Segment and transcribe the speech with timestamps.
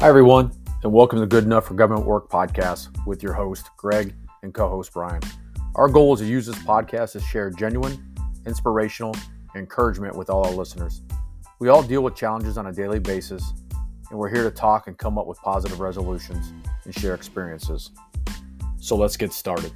[0.00, 0.52] Hi, everyone,
[0.84, 4.68] and welcome to Good Enough for Government Work podcast with your host, Greg, and co
[4.68, 5.20] host, Brian.
[5.74, 8.14] Our goal is to use this podcast to share genuine,
[8.46, 9.16] inspirational,
[9.56, 11.02] encouragement with all our listeners.
[11.58, 13.52] We all deal with challenges on a daily basis,
[14.10, 16.52] and we're here to talk and come up with positive resolutions
[16.84, 17.90] and share experiences.
[18.76, 19.72] So let's get started.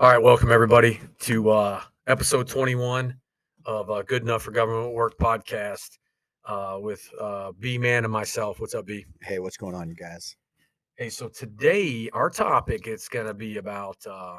[0.00, 3.20] All right, welcome everybody to uh, episode 21
[3.66, 5.98] of uh, Good Enough for Government Work podcast
[6.44, 8.60] uh, with uh, B Man and myself.
[8.60, 9.04] What's up, B?
[9.22, 10.36] Hey, what's going on, you guys?
[10.96, 14.36] Hey, so today our topic is going to be about uh,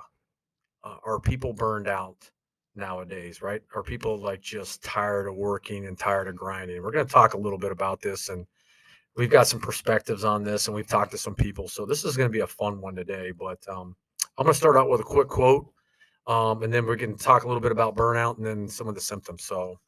[0.84, 2.30] uh, are people burned out
[2.76, 3.62] nowadays, right?
[3.76, 6.82] Are people like just tired of working and tired of grinding?
[6.82, 8.46] We're going to talk a little bit about this and
[9.16, 11.68] we've got some perspectives on this and we've talked to some people.
[11.68, 13.96] So this is going to be a fun one today, but um,
[14.38, 15.72] I'm going to start out with a quick quote
[16.28, 18.96] um, and then we can talk a little bit about burnout and then some of
[18.96, 19.44] the symptoms.
[19.44, 19.80] So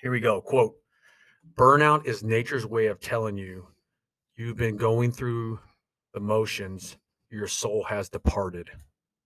[0.00, 0.40] here we go.
[0.40, 0.74] Quote
[1.54, 3.66] Burnout is nature's way of telling you
[4.36, 5.58] you've been going through
[6.12, 6.96] the motions,
[7.30, 8.70] your soul has departed.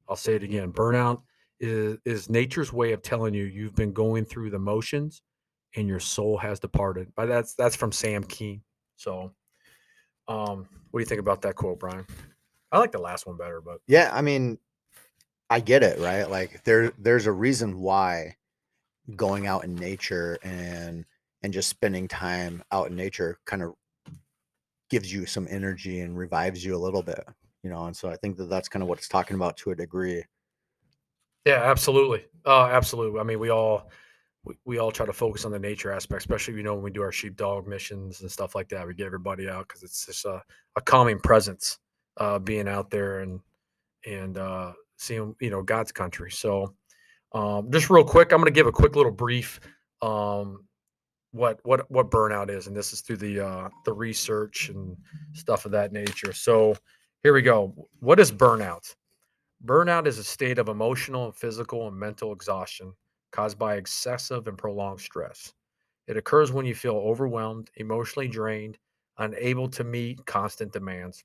[0.09, 0.73] I'll say it again.
[0.73, 1.23] Burnout
[1.61, 5.23] is, is nature's way of telling you you've been going through the motions
[5.77, 7.11] and your soul has departed.
[7.17, 8.61] But that's that's from Sam Keen.
[8.97, 9.33] So
[10.29, 12.07] um, what do you think about that quote, Brian?
[12.71, 14.59] I like the last one better, but yeah, I mean,
[15.55, 16.29] I get it, right?
[16.29, 18.35] Like there there's a reason why
[19.15, 21.05] going out in nature and
[21.45, 23.75] and just spending time out in nature kind of
[24.91, 27.25] gives you some energy and revives you a little bit,
[27.63, 27.85] you know.
[27.85, 30.25] And so I think that that's kind of what it's talking about to a degree.
[31.47, 32.25] Yeah, absolutely.
[32.45, 33.21] Uh, absolutely.
[33.21, 33.93] I mean, we all
[34.45, 36.91] we, we all try to focus on the nature aspect, especially you know when we
[36.91, 38.89] do our sheepdog missions and stuff like that.
[38.89, 40.43] We get everybody out because it's just a,
[40.75, 41.79] a calming presence,
[42.17, 43.39] uh, being out there and
[44.05, 46.31] and uh, seeing you know God's country.
[46.31, 46.75] So
[47.33, 49.61] um, just real quick, I'm going to give a quick little brief
[50.03, 50.65] um,
[51.33, 54.97] what what what burnout is, and this is through the uh, the research and
[55.33, 56.33] stuff of that nature.
[56.33, 56.77] So
[57.23, 57.75] here we go.
[58.01, 58.95] What is burnout?
[59.65, 62.93] Burnout is a state of emotional and physical and mental exhaustion
[63.33, 65.53] caused by excessive and prolonged stress.
[66.07, 68.79] It occurs when you feel overwhelmed, emotionally drained,
[69.19, 71.25] unable to meet constant demands.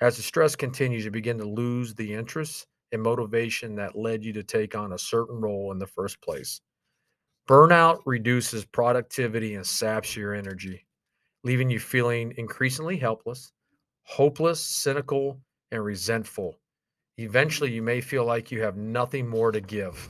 [0.00, 4.32] As the stress continues, you begin to lose the interest and motivation that led you
[4.32, 6.60] to take on a certain role in the first place.
[7.46, 10.86] Burnout reduces productivity and saps your energy,
[11.42, 13.52] leaving you feeling increasingly helpless,
[14.04, 15.38] hopeless, cynical,
[15.72, 16.58] and resentful.
[17.18, 20.08] Eventually, you may feel like you have nothing more to give.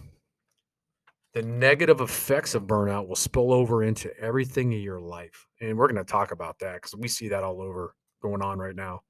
[1.33, 5.49] The negative effects of burnout will spill over into everything in your life.
[5.61, 8.59] And we're going to talk about that because we see that all over going on
[8.59, 9.00] right now,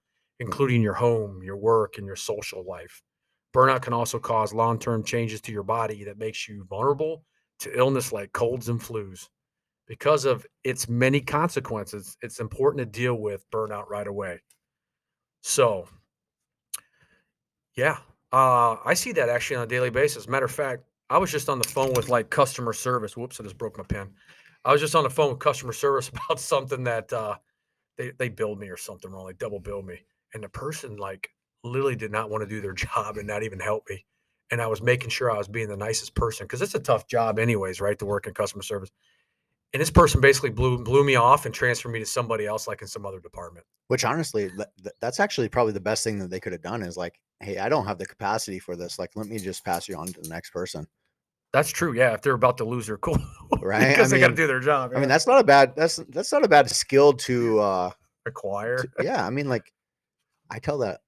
[0.40, 3.02] including your home, your work, and your social life.
[3.54, 7.24] Burnout can also cause long term changes to your body that makes you vulnerable
[7.60, 9.28] to illness like colds and flus.
[9.86, 14.40] Because of its many consequences, it's important to deal with burnout right away.
[15.42, 15.86] So,
[17.76, 17.98] yeah,
[18.32, 20.26] uh, I see that actually on a daily basis.
[20.26, 23.16] Matter of fact, I was just on the phone with like customer service.
[23.16, 24.10] Whoops, I just broke my pen.
[24.64, 27.36] I was just on the phone with customer service about something that uh,
[27.98, 30.00] they they billed me or something wrong, They double billed me,
[30.32, 31.28] and the person like
[31.64, 34.04] literally did not want to do their job and not even help me.
[34.50, 37.08] And I was making sure I was being the nicest person because it's a tough
[37.08, 37.98] job, anyways, right?
[37.98, 38.90] To work in customer service.
[39.72, 42.80] And this person basically blew blew me off and transferred me to somebody else, like
[42.80, 43.66] in some other department.
[43.88, 44.50] Which honestly,
[45.00, 47.68] that's actually probably the best thing that they could have done is like, hey, I
[47.68, 48.98] don't have the capacity for this.
[48.98, 50.86] Like, let me just pass you on to the next person.
[51.52, 51.92] That's true.
[51.92, 53.18] Yeah, if they're about to lose their cool,
[53.60, 53.88] right?
[53.88, 54.90] because I they got to do their job.
[54.92, 54.98] Yeah.
[54.98, 57.90] I mean, that's not a bad that's that's not a bad skill to uh
[58.26, 58.78] acquire.
[58.78, 59.72] To, yeah, I mean, like
[60.50, 61.00] I tell that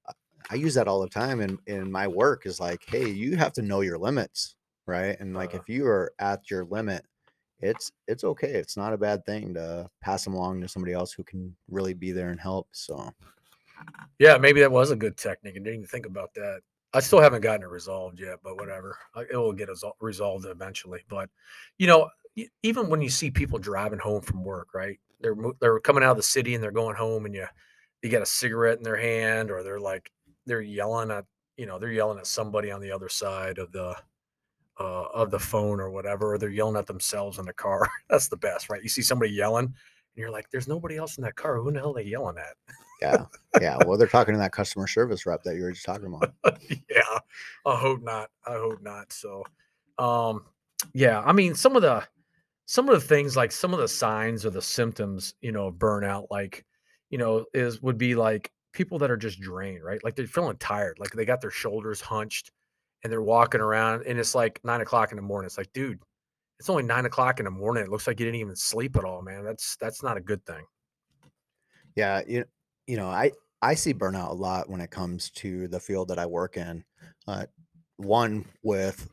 [0.49, 3.53] I use that all the time in in my work is like, hey, you have
[3.53, 5.19] to know your limits, right?
[5.19, 7.05] And like uh, if you are at your limit,
[7.59, 8.51] it's it's okay.
[8.51, 11.93] It's not a bad thing to pass them along to somebody else who can really
[11.93, 12.67] be there and help.
[12.71, 13.11] So
[14.19, 15.55] yeah, maybe that was a good technique.
[15.55, 16.61] and didn't even think about that.
[16.93, 18.97] I still haven't gotten it resolved yet, but whatever.
[19.31, 19.69] It will get
[19.99, 21.03] resolved eventually.
[21.09, 21.29] But
[21.77, 22.09] you know,
[22.63, 24.99] even when you see people driving home from work, right?
[25.19, 27.45] They're they're coming out of the city and they're going home, and you
[28.01, 30.11] you got a cigarette in their hand, or they're like
[30.47, 31.25] they're yelling at
[31.57, 33.95] you know they're yelling at somebody on the other side of the
[34.79, 37.87] uh, of the phone or whatever or they're yelling at themselves in the car.
[38.09, 38.81] That's the best right?
[38.81, 39.75] You see somebody yelling and
[40.15, 41.57] you're like there's nobody else in that car.
[41.57, 42.55] Who the hell are they yelling at?
[43.01, 43.25] Yeah
[43.61, 43.77] yeah.
[43.85, 46.33] Well they're talking to that customer service rep that you were just talking about.
[46.89, 47.19] Yeah.
[47.65, 48.29] I hope not.
[48.45, 49.11] I hope not.
[49.13, 49.43] So
[49.99, 50.43] um
[50.93, 52.03] yeah i mean some of the
[52.65, 55.75] some of the things like some of the signs or the symptoms you know of
[55.75, 56.65] burnout like
[57.09, 60.03] you know is would be like people that are just drained, right?
[60.03, 62.51] Like they're feeling tired, like they got their shoulders hunched
[63.03, 65.47] and they're walking around and it's like nine o'clock in the morning.
[65.47, 65.99] It's like, dude,
[66.59, 67.83] it's only nine o'clock in the morning.
[67.83, 69.43] It looks like you didn't even sleep at all, man.
[69.43, 70.63] That's that's not a good thing.
[71.95, 72.45] Yeah, you
[72.85, 73.31] you know, I
[73.63, 76.83] I see burnout a lot when it comes to the field that I work in.
[77.27, 77.47] Uh,
[77.97, 79.09] one with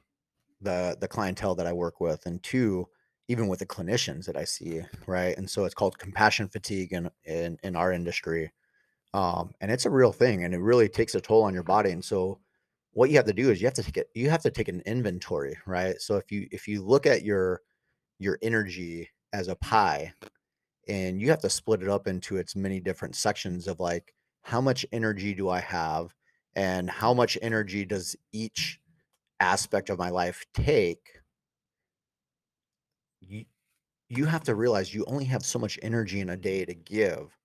[0.60, 2.86] the the clientele that I work with, and two,
[3.28, 5.34] even with the clinicians that I see, right?
[5.38, 8.52] And so it's called compassion fatigue in in, in our industry,
[9.14, 11.92] um, and it's a real thing, and it really takes a toll on your body.
[11.92, 12.40] And so
[12.92, 14.68] what you have to do is you have to take it you have to take
[14.68, 16.00] an inventory, right?
[16.00, 17.62] So if you if you look at your
[18.18, 20.12] your energy as a pie
[20.88, 24.60] and you have to split it up into its many different sections of like how
[24.60, 26.14] much energy do I have
[26.56, 28.80] and how much energy does each
[29.40, 31.00] aspect of my life take
[33.20, 33.44] you
[34.08, 37.36] you have to realize you only have so much energy in a day to give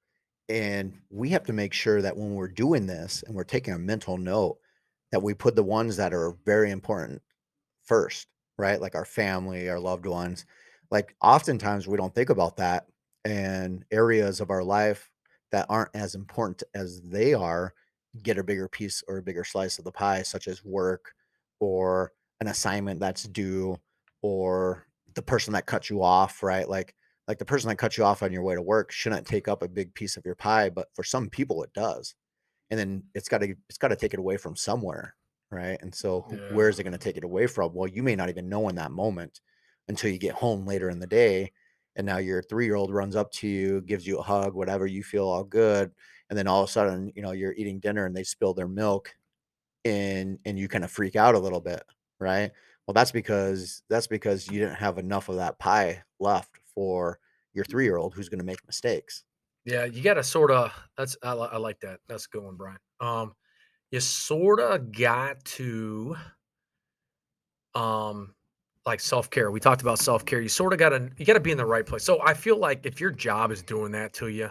[0.50, 3.80] and we have to make sure that when we're doing this and we're taking a
[3.80, 4.58] mental note
[5.12, 7.22] that we put the ones that are very important
[7.84, 8.82] first, right?
[8.82, 10.46] Like our family, our loved ones.
[10.92, 12.88] Like oftentimes we don't think about that
[13.26, 15.12] and areas of our life
[15.52, 17.74] that aren't as important as they are
[18.24, 21.14] get a bigger piece or a bigger slice of the pie, such as work
[21.60, 22.12] or
[22.42, 23.78] an assignment that's due
[24.22, 26.68] or the person that cuts you off, right?
[26.68, 26.96] Like
[27.30, 29.64] like the person that cut you off on your way to work shouldn't take up
[29.64, 32.16] a big piece of your pie, but for some people it does
[32.72, 35.16] and then it's got to it's got to take it away from somewhere
[35.52, 35.80] right?
[35.82, 36.40] And so Yeah.
[36.50, 37.74] where is it going to take it away from?
[37.74, 39.42] Well you may not even know in that moment
[39.90, 41.52] until you get home later in the day
[41.96, 44.88] and now your three year old runs up to you gives you a hug whatever
[44.88, 45.92] you feel all good
[46.30, 48.68] and then all of a sudden you know you're eating dinner and they spill their
[48.68, 49.16] milk
[49.86, 51.84] and and you kind of freak out a little bit
[52.20, 52.52] right?
[52.88, 57.20] Well that's because that's because you didn't have enough of that pie left for
[57.54, 59.26] your three year old who's going to make mistakes
[59.66, 60.72] Yeah, you got to sort of.
[60.98, 62.00] That's I, I like that.
[62.08, 62.78] That's a good one, Brian.
[63.02, 63.34] Um,
[63.92, 66.16] you sort of got to
[67.76, 68.34] um
[68.86, 69.52] like self-care.
[69.52, 70.42] We talked about self-care.
[70.42, 72.04] You sort of got to you got to be in the right place.
[72.04, 74.50] So I feel like if your job is doing that to you,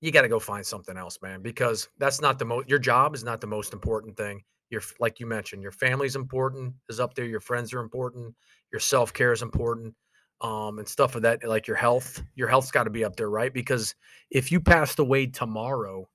[0.00, 3.14] you got to go find something else, man, because that's not the most your job
[3.14, 4.42] is not the most important thing.
[4.70, 8.34] Your like you mentioned, your family's important is up there, your friends are important,
[8.72, 9.94] your self-care is important.
[10.42, 13.28] Um, and stuff of that, like your health, your health's got to be up there,
[13.28, 13.52] right?
[13.52, 13.94] Because
[14.30, 16.08] if you passed away tomorrow,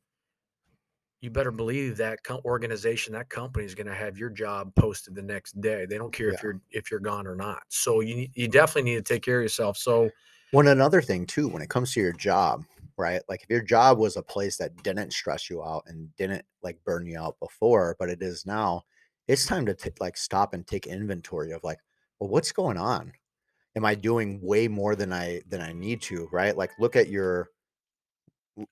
[1.21, 5.15] you better believe that co- organization, that company is going to have your job posted
[5.15, 5.85] the next day.
[5.85, 6.35] They don't care Yeah.
[6.35, 7.63] if you're if you're gone or not.
[7.69, 9.77] So you you definitely need to take care of yourself.
[9.77, 10.09] So
[10.51, 12.65] One another thing too, when it comes to your job,
[12.97, 13.21] right?
[13.27, 16.83] Like if your job was a place that didn't stress you out and didn't like
[16.83, 18.83] burn you out before, but it is now,
[19.27, 21.79] it's time to t- like stop and take inventory of like,
[22.19, 23.13] well, what's going on?
[23.75, 26.55] Am I doing way more than I than I need to, right?
[26.55, 27.49] Like look at your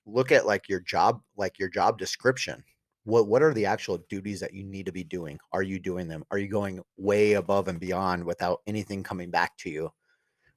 [0.06, 2.64] look at like your job, like your job description.
[3.04, 5.38] What what are the actual duties that you need to be doing?
[5.52, 6.24] Are you doing them?
[6.30, 9.90] Are you going way above and beyond without anything coming back to you?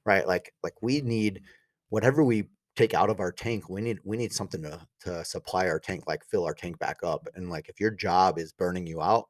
[0.08, 0.26] right?
[0.26, 1.44] Like like we need mm-hmm.
[1.90, 5.68] whatever we take out of our tank, we need we need something to to supply
[5.68, 7.28] our tank, like fill our tank back up.
[7.34, 9.28] And like if your job is burning you out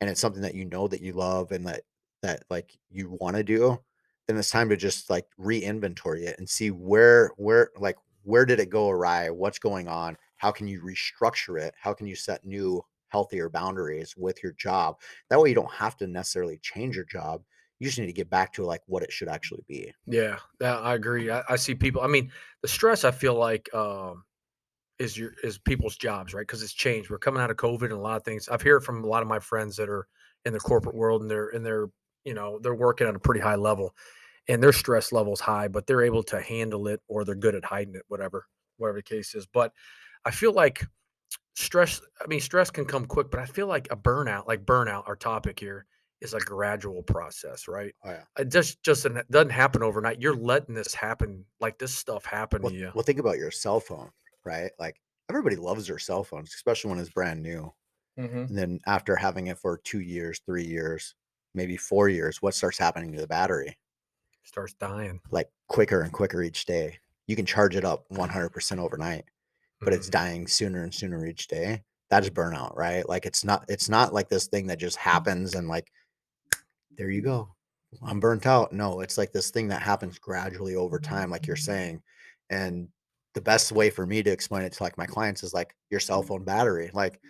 [0.00, 1.82] and it's something that you know that you love and that
[2.22, 3.78] that like you want to do,
[4.26, 8.58] then it's time to just like re-inventory it and see where where like where did
[8.58, 9.30] it go awry?
[9.30, 10.16] What's going on?
[10.36, 11.74] How can you restructure it?
[11.80, 14.96] How can you set new healthier boundaries with your job?
[15.30, 17.42] That way you don't have to necessarily change your job.
[17.78, 19.92] You just need to get back to like what it should actually be.
[20.60, 21.30] yeah, I agree.
[21.30, 22.02] I, I see people.
[22.02, 24.24] I mean, the stress I feel like um,
[24.98, 26.46] is your is people's jobs, right?
[26.46, 27.10] Because it's changed.
[27.10, 28.48] We're coming out of COVID and a lot of things.
[28.48, 30.08] I've heard from a lot of my friends that are
[30.44, 31.88] in the corporate world and they're and they're
[32.26, 33.94] you know they're working at a pretty high level
[34.48, 37.64] and their stress level's high, but they're able to handle it or they're good at
[37.64, 38.46] hiding it, whatever
[38.78, 39.46] whatever the case is.
[39.46, 39.72] But
[40.24, 40.84] I feel like
[41.54, 42.00] stress.
[42.22, 45.16] I mean, stress can come quick, but I feel like a burnout, like burnout, our
[45.16, 45.86] topic here
[46.20, 47.94] is a gradual process, right?
[48.04, 48.24] Oh yeah.
[48.38, 50.20] It just just doesn't doesn't happen overnight.
[50.20, 52.92] You're letting this happen, like this stuff happen Well, to you.
[52.94, 54.10] well, think about your cell phone,
[54.44, 54.70] right?
[54.78, 57.72] Like everybody loves their cell phones, especially when it's brand new.
[58.18, 58.48] Mhm.
[58.48, 61.14] And then after having it for two years, three years,
[61.56, 63.76] maybe four years, what starts happening to the battery?
[64.44, 65.20] Starts dying.
[65.30, 66.98] Like quicker and quicker each day.
[67.26, 69.24] You can charge it up 100% overnight,
[69.80, 70.12] but it's Mhm.
[70.12, 71.82] dying sooner and sooner each day.
[72.10, 73.08] That's burnout, right?
[73.08, 75.90] Like it's not it's not like this thing that just happens and like
[76.96, 77.54] there you go.
[78.02, 78.72] I'm burnt out.
[78.72, 82.02] No, it's like this thing that happens gradually over time, like you're saying.
[82.50, 82.88] And
[83.34, 86.00] the best way for me to explain it to like my clients is like your
[86.00, 86.90] cell phone battery.
[86.92, 87.20] Like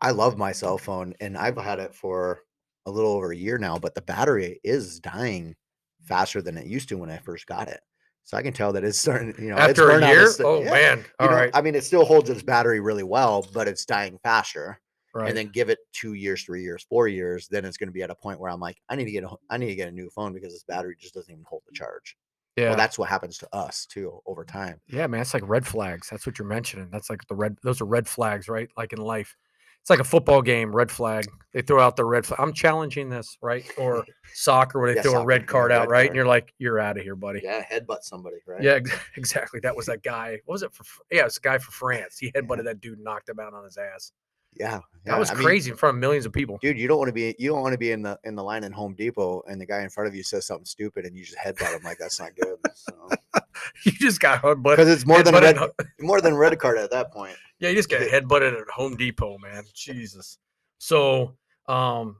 [0.00, 2.40] I love my cell phone and I've had it for
[2.86, 5.54] a little over a year now, but the battery is dying
[6.02, 7.80] faster than it used to when I first got it.
[8.24, 10.62] So I can tell that it's starting, you know, it's After a year, st- oh
[10.62, 11.04] yeah, man!
[11.20, 14.18] you know, right, I mean, it still holds its battery really well, but it's dying
[14.22, 14.80] faster.
[15.16, 15.28] Right.
[15.28, 18.02] and then give it two years, three years, four years, then it's going to be
[18.02, 19.86] at a point where I'm like, I need to get a, I need to get
[19.86, 22.16] a new phone because this battery just doesn't even hold the charge.
[22.56, 22.70] yeah.
[22.70, 24.80] Well, that's what happens to us too over time.
[24.88, 26.08] Yeah, man, it's like red flags.
[26.10, 26.88] That's what you're mentioning.
[26.90, 27.56] That's like the red.
[27.62, 28.68] Those are red flags, right?
[28.76, 29.36] Like in life,
[29.84, 30.74] it's like a football game.
[30.74, 31.26] Red flag.
[31.52, 32.40] They throw out the red flag.
[32.40, 33.64] I'm challenging this, right?
[33.76, 35.98] Or soccer, where they Yeah, throw a soccer, red yeah, card out, red right?
[35.98, 36.06] card.
[36.08, 37.42] And you're like, you're out of here, buddy.
[37.44, 38.62] Yeah, headbutt somebody, right?
[38.62, 38.78] Yeah,
[39.18, 39.60] exactly.
[39.60, 40.40] That was that guy.
[40.46, 40.84] What was it for?
[41.12, 42.16] Yeah, it's a guy for France.
[42.18, 44.12] He headbutted that dude, knocked him out on his ass.
[44.58, 46.58] yeah, That was I mean, crazy in front of millions of people.
[46.62, 46.78] dude.
[46.78, 48.64] You don't want to be, you don't want to be in the in the line
[48.64, 51.24] in Home Depot, and the guy in front of you says something stupid, and you
[51.24, 52.56] just headbutt him like that's not good.
[52.74, 53.10] So
[53.84, 54.62] you just got headbutted.
[54.76, 55.58] because it's more than a red,
[56.00, 57.36] more than red card at that point.
[57.64, 59.64] Yeah, you just got headbutted at Home Depot, man.
[59.72, 60.36] Jesus.
[60.76, 61.34] So,
[61.66, 62.18] um,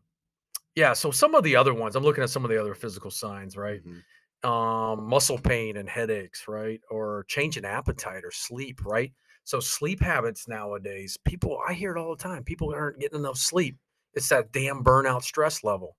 [0.74, 0.94] yeah.
[0.94, 3.54] So some of the other ones, I'm looking at some of the other physical signs,
[3.54, 3.82] right?
[3.84, 4.48] Mhm.
[4.48, 6.80] Um, muscle pain and headaches, right?
[6.90, 9.12] Or change in appetite or sleep, right?
[9.44, 12.42] So sleep habits nowadays, people, I hear it all the time.
[12.42, 13.76] People aren't getting enough sleep.
[14.14, 15.98] It's that damn burnout stress level.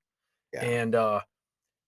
[0.53, 0.65] Yeah.
[0.65, 1.21] And uh,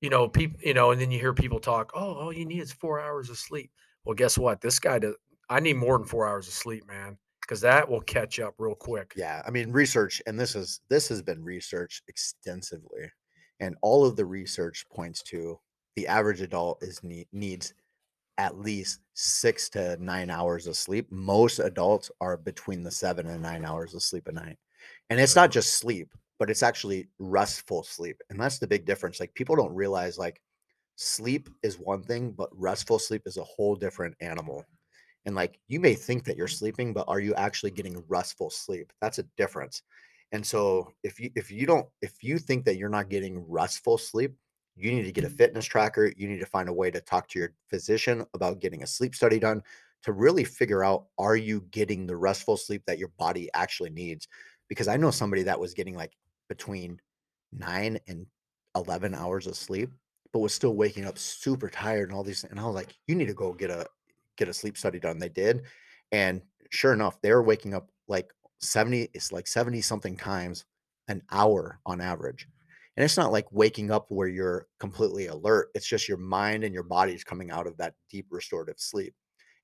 [0.02, 2.62] you know, people, you know, and then you hear people talk, oh, all you need
[2.62, 3.72] is four hours of sleep.
[4.06, 4.62] Well, guess what?
[4.62, 5.16] This guy does
[5.50, 8.75] I need more than four hours of sleep, man, because that will catch up real
[8.75, 9.13] quick.
[9.16, 13.10] Yeah, I mean research, and this is this has been researched extensively,
[13.60, 15.60] and all of the research points to
[15.96, 17.74] the average adult is need, needs
[18.38, 21.12] at least six to nine hours of sleep.
[21.12, 24.58] Most adults are between the seven and nine hours of sleep a night,
[25.10, 29.20] and it's not just sleep, but it's actually restful sleep, and that's the big difference.
[29.20, 30.42] Like people don't realize like
[30.98, 34.66] sleep is one thing, but restful sleep is a whole different animal.
[35.28, 38.94] And like you may think that you're sleeping, but are you actually getting restful sleep?
[39.02, 39.84] That's a difference.
[40.32, 43.98] And so if you if you don't if you think that you're not getting restful
[43.98, 44.34] sleep,
[44.78, 45.36] you need to get a mm-hmm.
[45.36, 46.14] fitness tracker.
[46.16, 49.14] You need to find a way to talk to your physician about getting a sleep
[49.14, 49.62] study done
[50.04, 54.30] to really figure out are you getting the restful sleep that your body actually needs?
[54.70, 56.14] Because I know somebody that was getting like
[56.48, 57.02] between
[57.52, 58.26] 9 and
[58.78, 59.90] 11 hours of sleep
[60.32, 63.16] but was still waking up super tired and all these and I was like you
[63.16, 63.88] need to go get a
[64.38, 65.20] get a sleep study done.
[65.20, 65.63] They did.
[66.12, 70.65] And sure enough, they were waking up like 70, it's like 70 something times
[71.08, 72.48] an hour on average.
[72.96, 75.70] And it's not like waking up where you're completely alert.
[75.75, 79.13] It's just your mind and your body's coming out of that deep restorative sleep.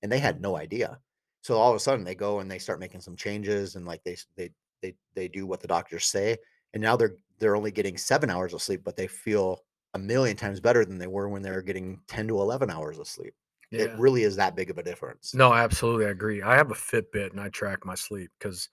[0.03, 0.99] And they had no idea.
[1.41, 4.03] So all of a sudden they go and they start making some changes and like
[4.03, 4.51] they they
[4.81, 6.37] they they do what the doctors say.
[6.73, 9.63] And now they're they're only getting seven hours of sleep, but they feel
[9.95, 12.99] a million times better than they were when they were getting 10 to 11 hours
[12.99, 13.33] of sleep.
[13.73, 15.33] It really is that big of a difference.
[15.33, 16.05] No, absolutely.
[16.05, 16.41] I agree.
[16.41, 18.69] I have a Fitbit and I track my sleep because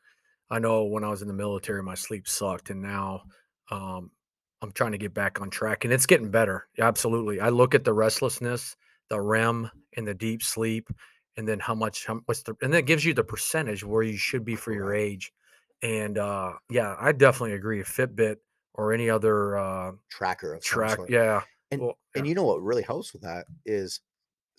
[0.50, 2.70] I know when I was in the military, my sleep sucked.
[2.70, 3.22] And now
[3.70, 4.10] um,
[4.62, 6.66] I'm trying to get back on track and it's getting better.
[6.78, 7.40] Absolutely.
[7.40, 8.76] I look at the restlessness,
[9.08, 10.88] the REM, and the deep sleep,
[11.36, 14.16] and then how much, how, what's the, and that gives you the percentage where you
[14.16, 15.32] should be for your age.
[15.82, 17.80] And uh, yeah, I definitely agree.
[17.80, 18.36] A Fitbit
[18.74, 20.98] or any other uh, Tracker of track.
[21.08, 21.40] Yeah.
[21.70, 24.00] And Well, and you know what really helps with that is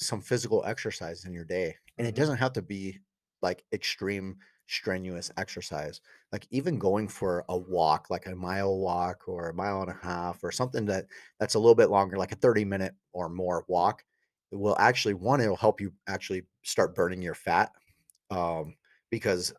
[0.01, 1.75] some physical exercise in your day.
[1.97, 2.15] And it Mhm.
[2.15, 2.99] doesn't have to be
[3.41, 6.01] like extreme strenuous exercise.
[6.31, 9.93] Like even going for a walk, like a mile walk or a mile and a
[10.05, 11.07] half or something that
[11.39, 14.05] that's a little bit longer, like a 30 minute or more walk,
[14.51, 17.71] it will actually one, it'll help you actually start burning your fat.
[18.31, 18.77] Um,
[19.11, 19.53] because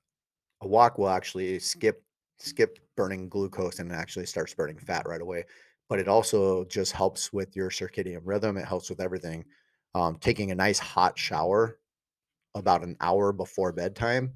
[0.60, 2.04] a walk will actually skip
[2.38, 5.44] skip burning glucose and it actually starts burning fat right away
[5.88, 9.44] but it also just helps with your circadian rhythm it helps with everything
[9.94, 11.78] um, taking a nice hot shower
[12.54, 14.32] about an hour before bedtime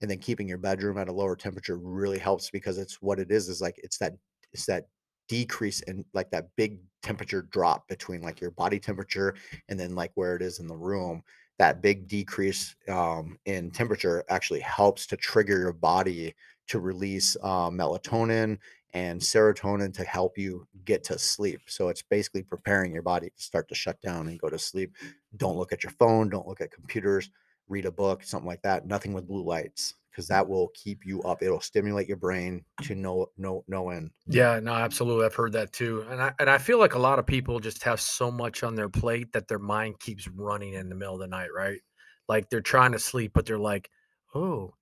[0.00, 3.30] and then keeping your bedroom at a lower temperature really helps because it's what it
[3.30, 4.14] is is like it's that
[4.52, 4.86] it's that
[5.28, 9.34] decrease in like that big temperature drop between like your body temperature
[9.68, 11.22] and then like where it is in the room.
[11.58, 16.34] That big decrease um, in temperature actually helps to trigger your body
[16.68, 18.58] to release uh, melatonin
[18.92, 21.62] and serotonin to help you get to sleep.
[21.66, 24.96] So it's basically preparing your body to start to shut down and go to sleep.
[25.36, 27.30] Don't look at your phone, don't look at computers,
[27.68, 28.86] read a book, something like that.
[28.86, 31.42] Nothing with blue lights because that will keep you up.
[31.42, 34.10] It'll stimulate your brain to no no no end.
[34.26, 35.24] Yeah, no, absolutely.
[35.24, 36.02] I've heard that too.
[36.08, 38.74] And I and I feel like a lot of people just have so much on
[38.74, 41.80] their plate that their mind keeps running in the middle of the night, right?
[42.28, 43.90] Like they're trying to sleep, but they're like,
[44.34, 44.74] "Oh,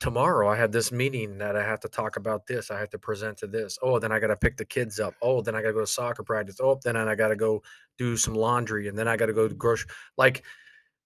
[0.00, 2.70] tomorrow I have this meeting that I have to talk about this.
[2.70, 3.78] I have to present to this.
[3.82, 5.14] Oh, then I got to pick the kids up.
[5.22, 6.56] Oh, then I got to go to soccer practice.
[6.60, 7.62] Oh, then I got to go
[7.96, 9.90] do some laundry and then I got to go to grocery.
[10.16, 10.44] Like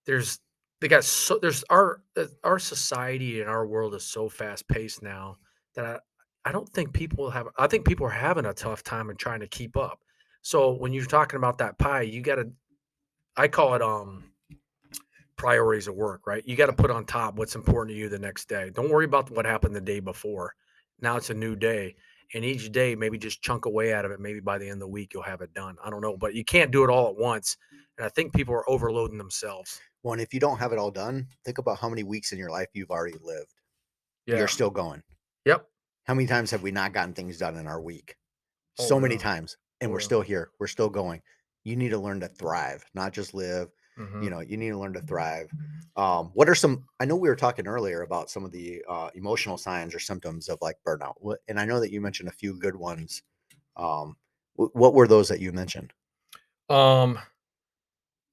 [0.07, 0.39] there's
[0.81, 5.03] they got so there's our uh, our society and our world is so fast paced
[5.03, 5.37] now
[5.75, 5.99] that I,
[6.45, 9.41] I don't think people have I think people are having a tough time and trying
[9.41, 10.01] to keep up.
[10.43, 12.51] So when you're talking about that pie, you got to
[13.37, 14.32] I call it um
[15.37, 16.43] priorities of work, right?
[16.47, 18.71] You got to put on top what's important to you the next day.
[18.75, 20.55] Don't worry about what happened the day before.
[21.01, 21.97] Now it's a new day.
[22.35, 24.19] And each day, maybe just chunk away out of it.
[24.21, 25.77] Maybe by the end of the week, you'll have it done.
[25.85, 27.59] I don't know, but you can't do it all at once.
[27.99, 29.81] And I think people are overloading themselves.
[30.03, 32.39] Well, and if you don't have it all done, think about how many weeks in
[32.39, 33.53] your life you've already lived.
[34.27, 34.39] Yeah.
[34.39, 35.03] You're still going.
[35.45, 35.67] Yep.
[36.05, 38.17] How many times have we not gotten things done in our week?
[38.79, 39.57] Oh, So many times.
[39.81, 40.51] And Oh, we're still here.
[40.59, 41.21] We're still going.
[41.65, 43.69] You need to learn to thrive, not just live.
[43.99, 44.23] Mhm.
[44.23, 45.51] You know, you need to learn to thrive.
[45.97, 49.11] Um, what are some I know we were talking earlier about some of the uh,
[49.15, 51.15] emotional signs or symptoms of like burnout.
[51.19, 53.23] What, and I know that you mentioned a few good ones.
[53.77, 54.17] Um,
[54.55, 55.93] wh- what were those that you mentioned?
[56.69, 57.19] Um,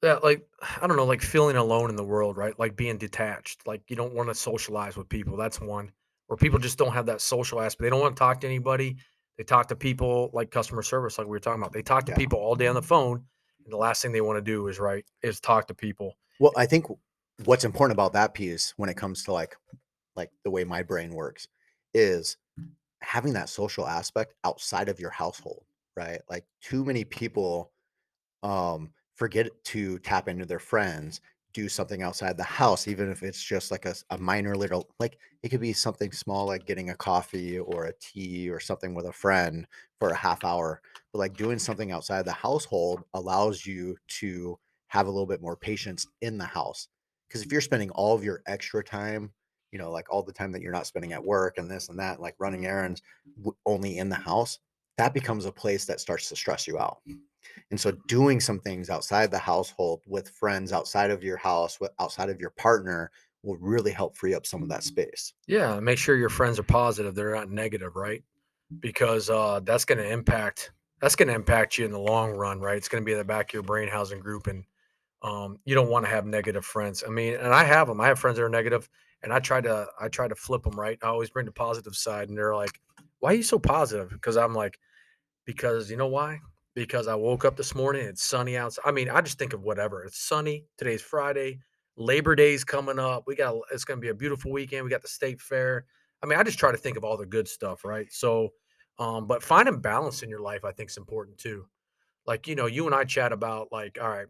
[0.02, 0.48] yeah, like
[0.82, 2.58] I don't know, like feeling alone in the world, right?
[2.58, 3.68] Like being detached.
[3.68, 5.36] Like you don't want to socialize with people.
[5.36, 5.92] That's one.
[6.30, 7.82] Or people just don't have that social aspect.
[7.82, 8.98] They don't want to talk to anybody.
[9.38, 11.74] They talk to people like customer service, like we were talking about.
[11.74, 12.18] They talk to Yeah.
[12.18, 13.26] people all day on the phone,
[13.68, 16.18] the last thing they want to do is right is talk to people.
[16.40, 16.86] Well, I think
[17.46, 19.56] what's important about that piece when it comes to like
[20.16, 21.48] like the way my brain works
[21.94, 22.38] is
[23.02, 25.64] having that social aspect outside of your household,
[25.96, 26.22] right?
[26.30, 27.72] Like too many people
[28.44, 31.22] um forget to tap into their friends,
[31.54, 35.50] do something outside the house, even if it's just like a minor little like it
[35.50, 39.12] could be something small like getting a coffee or a tea or something with a
[39.12, 39.66] friend
[40.00, 40.82] for a half hour.
[41.12, 45.56] But like doing something outside the household allows you to have a little bit more
[45.56, 46.88] patience in the house.
[47.28, 49.32] Because if you're spending all of your extra time,
[49.72, 52.00] you know, like all the time that you're not spending at work and this and
[52.00, 53.02] that, like running errands
[53.66, 54.60] only in the house,
[55.00, 56.98] that becomes a place that starts to stress you out.
[57.72, 61.92] And so doing some things outside the household with friends outside of your house, with
[62.00, 63.10] outside of your partner
[63.42, 65.34] will really help free up some of that space.
[65.48, 67.16] Yeah, make sure your friends are positive.
[67.16, 68.22] They're not negative, right?
[68.82, 70.74] Because uh, that's going to impact.
[71.00, 72.76] That's going to impact you in the long run, right?
[72.76, 74.66] It's going to be in the back of your brain housing group, and
[75.22, 77.06] um, you don't want to have negative friends.
[77.08, 78.02] I mean, and I have them.
[78.02, 78.90] I have friends that are negative,
[79.24, 80.78] and I try to I try to flip them.
[80.78, 82.82] Right, I always bring the positive side, and they're like,
[83.20, 84.78] "Why are you so positive?" Because I'm like,
[85.50, 86.40] because you know why?
[86.76, 88.06] Because I woke up this morning.
[88.06, 88.84] It's sunny outside.
[88.86, 90.04] I mean, I just think of whatever.
[90.04, 90.66] It's sunny.
[90.78, 91.60] Today's Friday.
[91.98, 93.24] Labor Day's coming up.
[93.26, 93.56] We got.
[93.72, 94.84] It's going to be a beautiful weekend.
[94.84, 95.86] We got the state fair.
[96.22, 98.08] I mean, I just try to think of all the good stuff, right?
[98.12, 98.50] So,
[99.00, 101.66] um, but finding balance in your life, I think, is important too
[102.28, 104.28] like you know you and i chat about like all right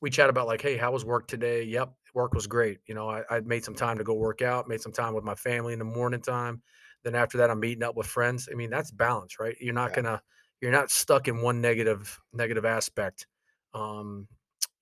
[0.00, 3.08] we chat about like hey how was work today yep work was great you know
[3.08, 5.72] I, I made some time to go work out made some time with my family
[5.72, 6.62] in the morning time
[7.04, 9.90] then after that i'm meeting up with friends i mean that's balance right you're not
[9.90, 9.96] Yeah.
[9.96, 10.22] gonna
[10.60, 13.26] you're not stuck in one negative negative aspect
[13.74, 14.28] um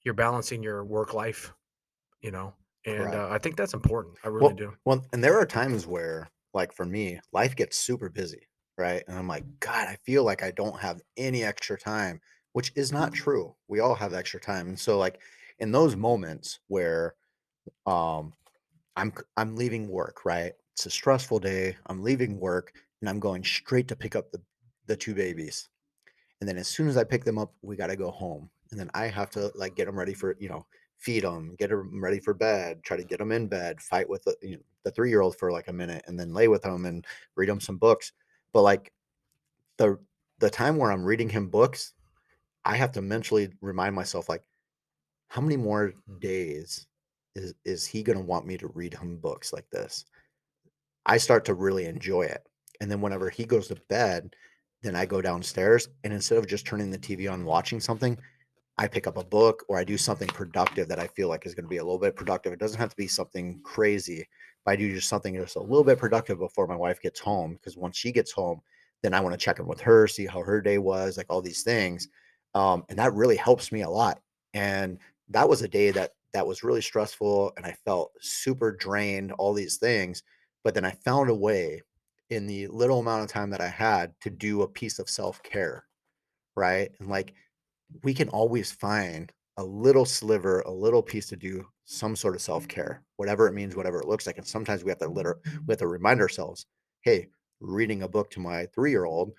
[0.04, 1.54] you're balancing your work life
[2.22, 2.54] you know
[2.86, 5.86] and uh, i think that's important i really Well, do well, and there are times
[5.86, 9.02] where, like for me, life gets super busy, right?
[9.08, 12.20] And I'm like, God, I feel like I don't have any extra time,
[12.52, 13.56] which is not true.
[13.68, 14.68] We all have extra time.
[14.68, 15.20] And so, like,
[15.58, 17.14] in those moments where
[17.86, 18.34] um
[18.96, 20.54] I'm I'm leaving work, right?
[20.74, 21.76] It's a stressful day.
[21.86, 24.42] I'm leaving work and I'm going straight to pick up the
[24.86, 25.68] the two babies.
[26.40, 28.50] And then as soon as I pick them up, we got to go home.
[28.70, 30.66] And then I have to like get them ready for, you know,
[30.98, 34.24] feed them, get them ready for bed, try to get them in bed, fight with
[34.24, 37.06] the, you know, the 3-year-old for like a minute and then lay with them and
[37.34, 38.12] read them some books.
[38.52, 38.92] But like
[39.76, 39.98] the
[40.38, 41.94] the time where I'm reading him books,
[42.64, 44.42] I have to mentally remind myself like
[45.28, 46.18] how many more hmm.
[46.18, 46.86] days
[47.34, 50.04] is is he going to want me to read him books like this?
[51.06, 52.46] I start to really enjoy it.
[52.80, 54.34] And then whenever he goes to bed,
[54.86, 58.16] then I go downstairs and instead of just turning the TV on watching something,
[58.78, 61.54] I pick up a book or I do something productive that I feel like is
[61.54, 62.52] going to be a little bit productive.
[62.52, 64.28] It doesn't have to be something crazy,
[64.64, 67.54] but I do just something that's a little bit productive before my wife gets home.
[67.54, 68.60] Because once she gets home,
[69.02, 71.40] then I want to check in with her, see how her day was, like all
[71.40, 72.08] these things.
[72.54, 74.20] Um, and that really helps me a lot.
[74.52, 74.98] And
[75.30, 79.54] that was a day that that was really stressful and I felt super drained, all
[79.54, 80.22] these things.
[80.64, 81.82] But then I found a way
[82.30, 85.84] in the little amount of time that I had to do a piece of self-care,
[86.56, 86.90] right?
[86.98, 87.34] And like
[88.02, 92.42] we can always find a little sliver, a little piece to do some sort of
[92.42, 94.38] self-care, whatever it means, whatever it looks like.
[94.38, 96.66] And sometimes we have to liter- we have to remind ourselves,
[97.02, 97.28] hey,
[97.60, 99.32] reading a book to my three-year-old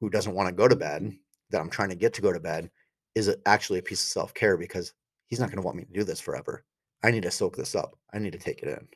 [0.00, 1.12] who doesn't want to go to bed,
[1.50, 2.70] that I'm trying to get to go to bed,
[3.14, 4.92] is actually a piece of self-care because
[5.26, 6.64] he's not going to want me to do this forever.
[7.02, 7.98] I need to soak this up.
[8.12, 8.88] I need to take it in.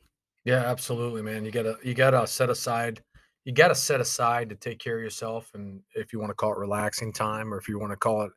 [0.45, 1.45] Yeah, absolutely, man.
[1.45, 3.01] You gotta you gotta set aside
[3.45, 6.53] you gotta set aside to take care of yourself and if you want to call
[6.53, 8.31] it relaxing time or if you want to call it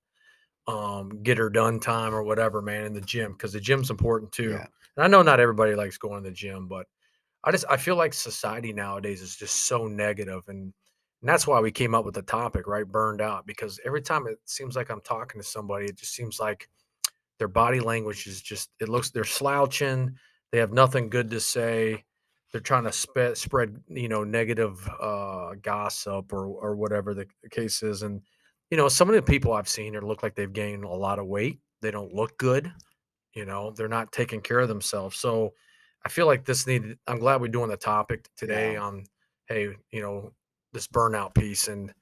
[0.67, 4.33] um get her done time or whatever, man, in the gym because the gym's important
[4.33, 4.51] too.
[4.51, 4.67] Yeah.
[4.97, 6.87] And I know not everybody likes going to the gym, but
[7.45, 10.73] I just I feel like society nowadays is just so negative and
[11.23, 12.87] and that's why we came up with the topic, right?
[12.87, 16.39] Burned out because every time it seems like I'm talking to somebody, it just seems
[16.39, 16.69] like
[17.39, 20.15] their body language is just it looks they're slouching,
[20.53, 22.05] they have nothing good to say.
[22.53, 27.83] They're trying to spread spread you know negative uh, gossip or or whatever the case
[27.83, 28.23] is, and
[28.71, 31.19] you know some of the people I've seen are look like they've gained a lot
[31.19, 31.61] of weight.
[31.83, 32.73] They don't look good.
[33.35, 35.19] You know, they're not taking care of themselves.
[35.19, 35.53] So
[36.05, 36.99] I feel like this needed.
[37.07, 38.83] I'm glad we're doing the topic today Yeah.
[38.83, 39.05] on
[39.49, 40.33] hey, you know,
[40.73, 41.93] this burnout piece and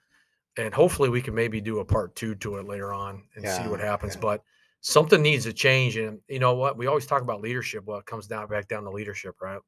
[0.57, 3.67] and hopefully we can maybe do a part two to it later on and see
[3.69, 4.15] what happens.
[4.15, 4.21] Yeah.
[4.21, 4.43] But
[4.83, 5.97] something needs to change.
[5.97, 6.77] And you know what?
[6.79, 7.85] We always talk about leadership.
[7.85, 9.61] Well, it comes down back down to leadership, right?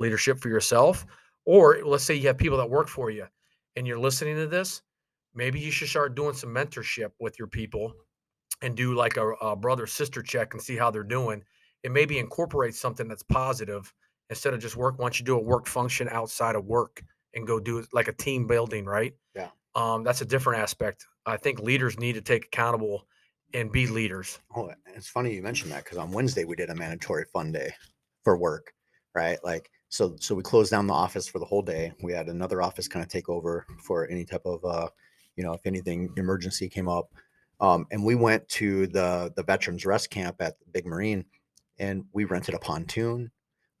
[0.00, 1.06] Leadership for yourself.
[1.44, 3.26] Or let's say you have people that work for you
[3.76, 4.82] and you're listening to this.
[5.34, 7.92] Maybe you should start doing some mentorship with your people
[8.62, 11.44] and do like a, a brother sister check and see how they're doing.
[11.84, 13.92] And maybe incorporate something that's positive
[14.30, 14.98] instead of just work.
[14.98, 17.02] Once you do a work function outside of work
[17.34, 19.14] and go do it like a team building, right?
[19.34, 19.50] Yeah.
[19.74, 21.06] Um, that's a different aspect.
[21.26, 23.06] I think leaders need to take accountable
[23.54, 24.40] and be leaders.
[24.56, 27.72] Oh, it's funny you mentioned that because on Wednesday we did a mandatory fun day
[28.24, 28.72] for work,
[29.14, 29.38] right?
[29.44, 31.92] Like, so so we closed down the office for the whole day.
[32.02, 34.88] We had another office kind of take over for any type of, uh,
[35.36, 37.10] you know, if anything emergency came up.
[37.60, 41.24] Um, and we went to the the veterans rest camp at Big Marine,
[41.78, 43.30] and we rented a pontoon.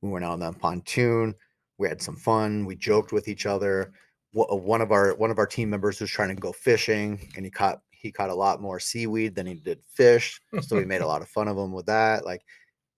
[0.00, 1.34] We went out on that pontoon.
[1.78, 2.64] We had some fun.
[2.64, 3.92] We joked with each other.
[4.32, 7.50] One of our one of our team members was trying to go fishing, and he
[7.50, 10.40] caught he caught a lot more seaweed than he did fish.
[10.62, 12.24] So we made a lot of fun of him with that.
[12.24, 12.42] Like,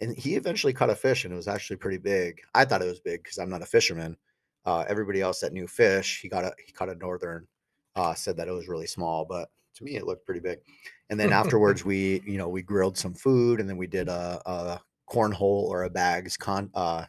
[0.01, 2.41] and he eventually caught a fish, and it was actually pretty big.
[2.55, 4.17] I thought it was big because I'm not a fisherman.
[4.65, 7.47] Uh, everybody else that knew fish, he got a he caught a northern.
[7.97, 10.61] Uh, said that it was really small, but to me it looked pretty big.
[11.11, 14.41] And then afterwards, we you know we grilled some food, and then we did a,
[14.47, 14.81] a
[15.11, 17.07] cornhole or a bags con uh,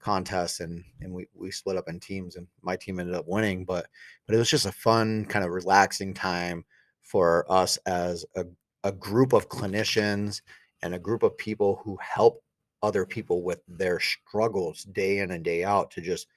[0.00, 3.64] contest, and and we we split up in teams, and my team ended up winning.
[3.64, 3.86] But
[4.26, 6.64] but it was just a fun kind of relaxing time
[7.02, 8.44] for us as a
[8.84, 10.42] a group of clinicians
[10.82, 12.42] and a group of people who help
[12.82, 16.28] other people with their struggles day in and day out to just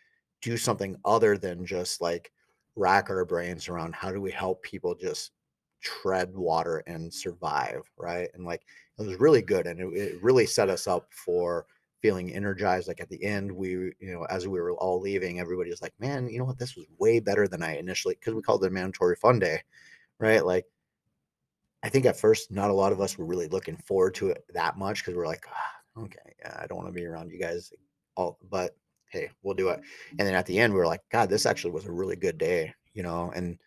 [0.42, 2.32] do something other than just like
[2.76, 5.32] rack our brains around how do we help people just
[5.82, 8.30] tread water and survive right?
[8.34, 8.62] And like
[8.98, 11.66] it was really good and it, it really set us up for
[12.02, 15.70] feeling energized like at the end we you know as we were all leaving everybody
[15.70, 16.58] was like man you know what?
[16.58, 19.62] This was way better than i initially because we called it a mandatory fun day
[20.22, 20.46] right?
[20.46, 20.66] Like
[21.84, 24.44] I think at first, not a lot of us were really looking forward to it
[24.54, 27.40] that much because we're like, ah, okay, yeah, I don't want to be around you
[27.40, 27.74] guys
[28.16, 28.76] all, but
[29.10, 29.82] hey, we'll do it.
[30.18, 32.38] And then at the end, we were like, God, this actually was a really good
[32.38, 33.32] day, you know.
[33.36, 33.58] And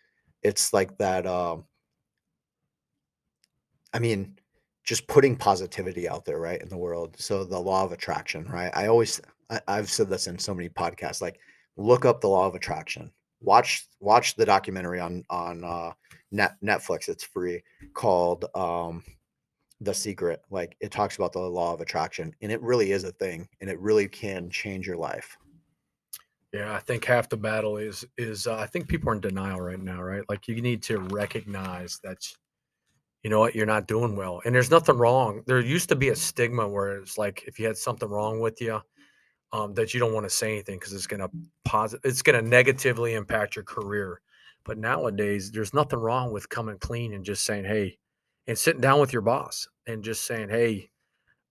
[0.43, 1.27] it's like that.
[1.27, 1.65] Um,
[3.93, 4.39] I mean,
[4.85, 7.17] just putting positivity out there, right, in the world.
[7.19, 8.71] So the law of attraction, right?
[8.75, 11.21] I always, I, I've said this in so many podcasts.
[11.21, 11.39] Like,
[11.77, 13.11] look up the law of attraction.
[13.41, 15.93] Watch, watch the documentary on on uh,
[16.35, 17.09] net Netflix.
[17.09, 17.63] It's free
[17.95, 19.03] called um
[19.81, 20.43] The Secret.
[20.51, 23.71] Like it talks about the law of attraction and it really is a thing and
[23.71, 25.39] it really can change your life.
[26.53, 29.61] Yeah, I think half the battle is is uh, I think people are in denial
[29.61, 30.23] right now, right?
[30.29, 32.19] Like you need to recognize that
[33.23, 35.43] you know what you're not doing well, and there's nothing wrong.
[35.47, 38.61] There used to be a stigma where it's like if you had something wrong with
[38.61, 38.81] you,
[39.53, 41.31] um, that you don't want to say anything because it's gonna
[41.65, 44.21] posit it's gonna negatively impact your career.
[44.65, 47.99] But nowadays, there's nothing wrong with coming clean and just saying, hey,
[48.47, 50.91] and sitting down with your boss and just saying, hey,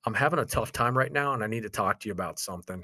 [0.06, 2.40] I'm having a tough time right now, and I need to talk to you about
[2.40, 2.84] something,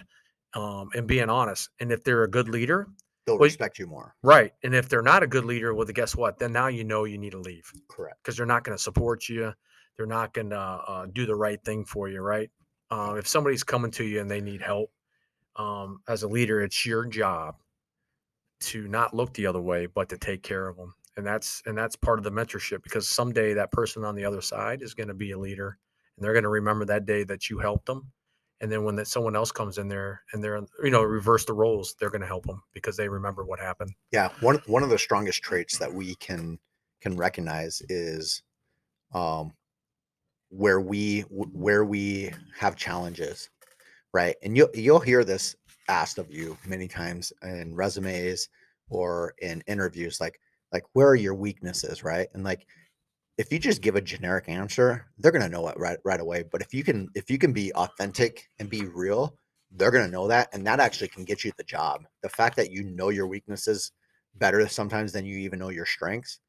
[0.54, 1.70] um, and being honest.
[1.80, 2.88] And if they're a good leader,
[3.26, 4.16] They'll Well, respect you more.
[4.24, 4.54] right?
[4.64, 6.40] And if they're not a good leader, well, guess what?
[6.40, 8.18] Then now you know you need to leave Correct.
[8.24, 9.54] because they're not going to support you.
[9.98, 12.50] They're not going to uh, do the right thing for you, right?
[12.90, 14.92] Uh, if somebody's coming to you and they need help,
[15.58, 17.56] um, as a leader, it's your job
[18.62, 20.94] to not look the other way, but to take care of them.
[21.18, 24.42] And that's and that's part of the mentorship because someday that person on the other
[24.42, 25.78] side is going to be a leader,
[26.16, 28.12] and they're going to remember that day that you helped them.
[28.62, 31.54] And then when that someone else comes in there and they're you know reverse the
[31.54, 33.92] roles, they're going to help them because they remember what happened.
[34.12, 34.30] Yeah.
[34.40, 36.60] One one of the strongest traits that we can
[37.02, 38.44] can recognize is
[39.14, 39.54] um
[40.50, 43.50] where we where we have challenges,
[44.14, 44.36] right?
[44.44, 45.56] And you'll you'll hear this
[45.90, 48.50] asked of you many times in resumes
[48.90, 50.40] or in interviews, like
[50.72, 52.30] like where are your weaknesses, right?
[52.34, 52.68] And like
[53.38, 56.44] if you just give a generic answer, they're gonna know it right right away.
[56.52, 59.36] But if you can if you can be authentic and be real,
[59.72, 62.06] they're gonna know that, and that actually can get you the job.
[62.24, 63.92] The fact that you know your weaknesses
[64.36, 66.40] better sometimes than you even know your strengths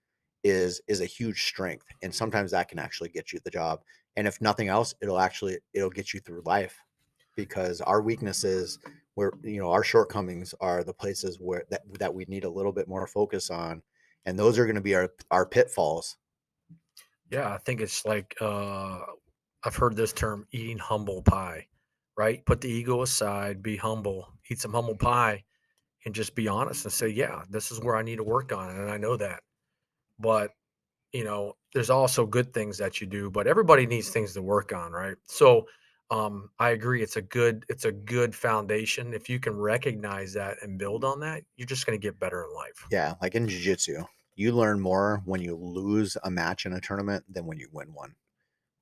[0.44, 3.80] is is a huge strength, and sometimes that can actually get you the job.
[4.16, 6.76] And if nothing else, it'll actually it'll get you through life
[7.36, 8.78] because our weaknesses
[9.14, 12.72] where you know our shortcomings are the places where that that we need a little
[12.72, 13.82] bit more focus on
[14.26, 16.16] and those are going to be our our pitfalls
[17.30, 19.00] Yeah, I think it's like uh,
[19.64, 21.68] I've heard this term eating humble pie,
[22.16, 22.44] right?
[22.44, 25.44] Put the ego aside, be humble, eat some humble pie,
[26.04, 28.70] and just be honest and say, yeah, this is where I need to work on,
[28.76, 29.42] and I know that.
[30.18, 30.52] But
[31.12, 34.72] you know, there's also good things that you do, but everybody needs things to work
[34.72, 35.16] on, right?
[35.26, 35.66] So
[36.10, 37.02] um, I agree.
[37.02, 39.14] It's a good, it's a good foundation.
[39.14, 42.44] If you can recognize that and build on that, you're just going to get better
[42.44, 42.86] in life.
[42.90, 44.02] Yeah, like in jiu-jitsu,
[44.34, 47.92] you learn more when you lose a match in a tournament than when you win
[47.92, 48.14] one.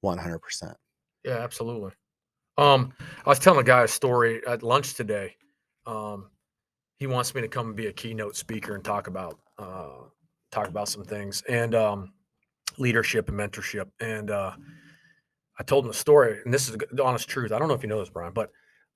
[0.05, 0.75] 100%.
[1.25, 1.93] Yeah, absolutely.
[2.57, 2.93] Um,
[3.25, 5.37] I was telling a guy a story at lunch today.
[5.87, 6.31] Um,
[6.99, 10.05] he wants me to come and be a keynote speaker and talk about uh,
[10.51, 12.13] talk about some things and um,
[12.79, 13.89] leadership and mentorship.
[14.01, 14.53] And uh,
[15.59, 17.53] I told him the story, and this is the honest truth.
[17.53, 18.51] I don't know if you know this, Brian, but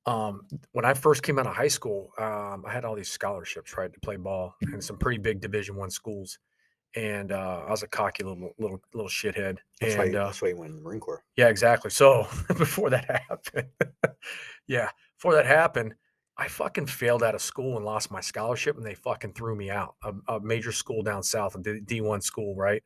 [0.06, 3.76] um, when I first came out of high school, um, I had all these scholarships,
[3.76, 6.38] right, to play ball in some pretty big Division One schools,
[6.94, 9.58] and uh, I was a cocky little little little shithead.
[9.80, 11.24] That's, and, why, you, uh, that's why you went in the Marine Corps.
[11.36, 11.90] yeah, exactly.
[11.90, 13.68] So before that happened,
[14.66, 15.94] yeah, before that happened,
[16.36, 19.70] I fucking failed out of school and lost my scholarship, and they fucking threw me
[19.70, 19.94] out.
[20.02, 22.82] A, a major school down south, a D one school, right,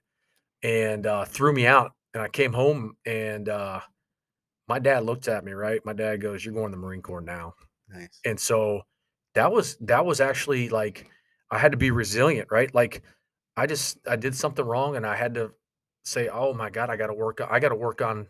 [0.62, 3.80] and uh, threw me out and I came home and uh,
[4.68, 5.84] my dad looked at me, right?
[5.84, 7.52] My dad goes, You're going to the Marine Corps now.
[7.90, 8.20] Nice.
[8.24, 8.80] And so
[9.34, 11.10] that was that was actually like
[11.50, 12.74] I had to be resilient, right?
[12.74, 13.02] Like
[13.54, 15.52] I just I did something wrong and I had to
[16.06, 18.28] say, Oh my God, I gotta work I gotta work on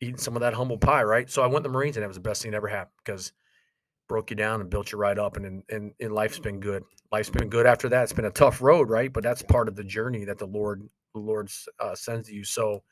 [0.00, 1.30] eating some of that humble pie, right?
[1.30, 2.98] So I went to the Marines and it was the best thing that ever happened
[3.04, 3.32] because
[4.08, 6.82] broke you down and built you right up and and, and life's been good.
[7.12, 8.02] Life's been good after that.
[8.02, 9.12] It's been a tough road, right?
[9.12, 10.82] But that's part of the journey that the Lord
[11.14, 11.48] the Lord
[11.78, 12.42] uh, sends you.
[12.42, 12.82] So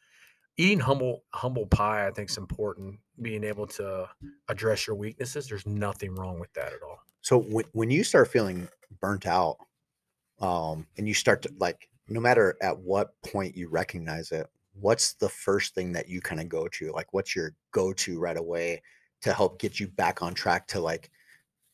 [0.56, 4.08] eating humble humble pie i think is important being able to
[4.48, 8.28] address your weaknesses there's nothing wrong with that at all So when when you start
[8.28, 8.68] feeling
[9.00, 9.58] burnt out,
[10.40, 15.14] um, and you start to like, no matter at what point you recognize it, what's
[15.14, 16.92] the first thing that you kind of go to?
[16.92, 18.82] Like, what's your go-to right away
[19.22, 21.10] to help get you back on track to like,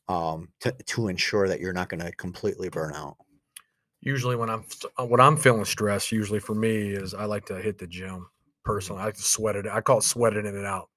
[0.08, 3.16] um, to to ensure that you're not going to completely burn out?
[4.00, 4.64] usually when i'm
[4.98, 8.28] uh, when i'm feeling stressed usually for me is i like to hit the gym
[8.68, 10.90] personally i like to sweat it i call it sweating it and out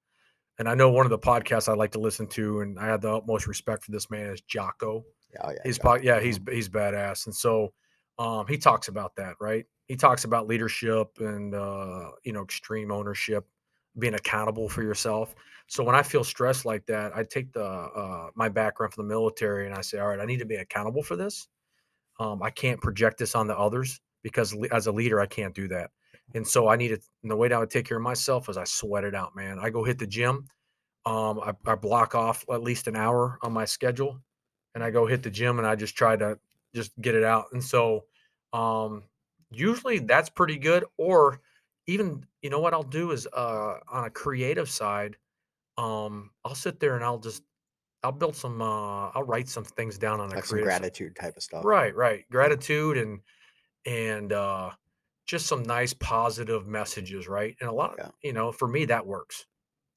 [0.58, 3.00] and i know one of the podcasts i like to listen to and i have
[3.00, 6.38] the utmost respect for this man is jocko Yeah, oh, yeah, He's po- yeah, he's
[6.50, 7.72] he's badass, and so
[8.18, 9.64] um, he talks about that, right?
[9.86, 13.46] He talks about leadership and uh, you know extreme ownership,
[13.98, 15.34] being accountable for yourself.
[15.68, 19.14] So when I feel stressed like that, I take the uh, my background from the
[19.14, 21.48] military and I say, all right, I need to be accountable for this.
[22.20, 25.68] Um, I can't project this on the others because as a leader, I can't do
[25.68, 25.90] that.
[26.34, 27.00] And so I need to.
[27.22, 29.36] And the way that I would take care of myself is I sweat it out,
[29.36, 29.58] man.
[29.58, 30.46] I go hit the gym.
[31.04, 34.22] Um, I, I block off at least an hour on my schedule
[34.74, 36.38] and I go hit the gym and I just try to
[36.74, 37.46] just get it out.
[37.52, 38.06] And so
[38.52, 39.04] um
[39.50, 40.84] usually that's pretty good.
[40.96, 41.40] Or
[41.86, 45.16] even you know what I'll do is uh on a creative side,
[45.78, 47.42] um I'll sit there and I'll just
[48.02, 50.80] I'll build some uh I'll write some things down on a creative side.
[50.80, 51.64] gratitude type of stuff.
[51.64, 52.24] Right, right.
[52.30, 53.20] Gratitude and
[53.86, 54.70] and uh
[55.26, 57.56] just some nice positive messages, right?
[57.60, 59.46] And a lot, yeah, you know, for me that works.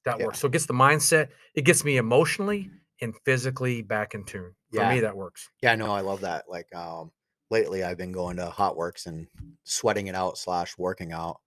[0.04, 0.38] That yeah, works.
[0.38, 4.54] So it gets the mindset, it gets me emotionally and physically back in tune.
[4.72, 4.94] For yeah.
[4.94, 5.48] me that works.
[5.62, 6.44] Yeah, no, I love that.
[6.48, 7.10] Like, um,
[7.50, 9.26] lately I've been going to HOTWORX and
[9.64, 11.40] sweating it out slash working out,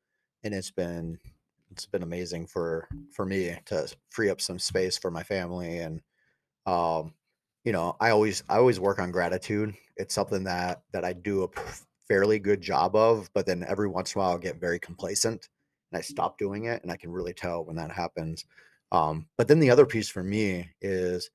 [0.44, 1.20] and it's been
[1.72, 6.02] it's been amazing for for me to free up some space for my family and
[6.66, 7.14] um,
[7.64, 9.76] you know, I always I always work on gratitude.
[9.98, 11.48] It's something that that I do a
[12.10, 15.48] fairly good job of, but then every once in a while I get very complacent
[15.92, 18.46] and I stop doing it, and I can really tell when that happens.
[18.92, 21.30] Um, but then the other piece for me is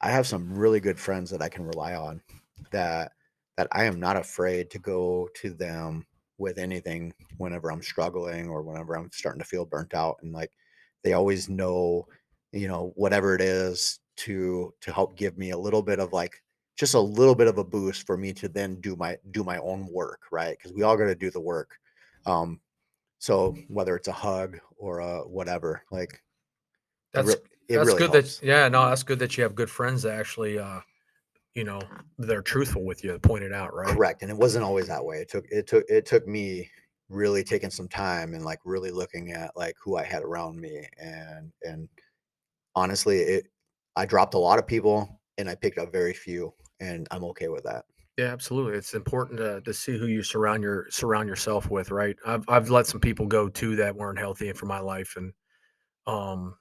[0.00, 2.20] I have some really good friends that I can rely on
[2.70, 3.12] that
[3.56, 6.06] that I am not afraid to go to them
[6.38, 10.52] with anything whenever I'm struggling or whenever I'm starting to feel burnt out and like
[11.02, 12.06] they always know
[12.52, 16.42] you know whatever it is to to help give me a little bit of like
[16.78, 19.58] just a little bit of a boost for me to then do my do my
[19.58, 21.78] own work right because we all got to do the work
[22.26, 22.60] um
[23.18, 26.20] so whether it's a hug or a whatever like it,
[27.12, 27.34] That's re-
[27.68, 30.18] it that's really good that yeah, no, that's good that you have good friends that
[30.18, 30.80] actually uh,
[31.54, 31.80] you know,
[32.18, 33.88] they're truthful with you, point it out, right?
[33.88, 35.18] Correct, and it wasn't always that way.
[35.18, 36.70] It took it took it took me
[37.08, 40.86] really taking some time and like really looking at like who I had around me
[40.98, 41.88] and and
[42.74, 43.46] honestly, it
[43.96, 47.48] I dropped a lot of people and I picked up very few and I'm okay
[47.48, 47.84] with that.
[48.16, 48.76] Yeah, absolutely.
[48.76, 52.16] It's important to to see who you surround your surround yourself with, right?
[52.26, 55.32] I've I've let some people go too that weren't healthy for my life and
[56.06, 56.56] um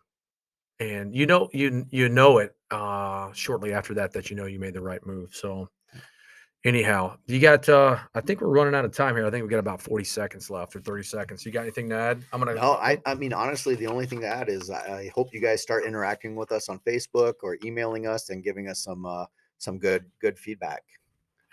[0.79, 4.59] and you know you you know it uh shortly after that that you know you
[4.59, 5.33] made the right move.
[5.33, 5.69] So,
[6.63, 9.25] Anyhow, you got uh I think we're running out of time here.
[9.25, 11.45] I think we got about 40 seconds left or 30 seconds.
[11.45, 12.23] You got anything to add?
[12.33, 15.11] I'm gonna No, I, I mean, honestly, the only thing to add is I, I
[15.15, 18.83] hope you guys start interacting with us on Facebook or emailing us and giving us
[18.83, 19.25] some uh,
[19.57, 20.83] some good good feedback.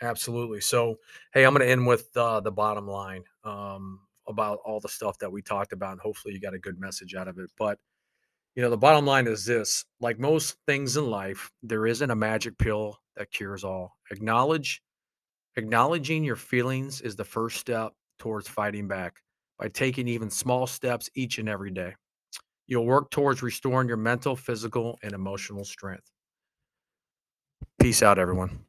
[0.03, 0.61] Absolutely.
[0.61, 0.97] So,
[1.33, 5.19] hey, I'm going to end with uh, the bottom line um, about all the stuff
[5.19, 7.51] that we talked about, and hopefully you got a good message out of it.
[7.59, 7.79] But
[8.57, 12.17] you know, the bottom line is this: like most things in life, there isn't a
[12.17, 13.97] magic pill that cures all.
[14.11, 14.83] Acknowledge,
[15.57, 19.17] acknowledging your feelings is the first step towards fighting back.
[19.59, 21.95] By taking even small steps each and every day,
[22.67, 26.11] you'll work towards restoring your mental, physical, and emotional strength.
[27.81, 28.65] Peace out, everyone.